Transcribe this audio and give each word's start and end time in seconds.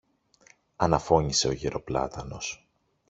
αναφώνησε 0.75 1.47
ο 1.47 1.51
γερο-πλάτανος. 1.53 2.67